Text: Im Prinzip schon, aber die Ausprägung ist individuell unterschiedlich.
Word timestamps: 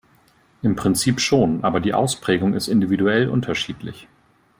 Im 0.63 0.75
Prinzip 0.75 1.19
schon, 1.21 1.63
aber 1.63 1.79
die 1.79 1.93
Ausprägung 1.93 2.55
ist 2.55 2.67
individuell 2.69 3.29
unterschiedlich. 3.29 4.07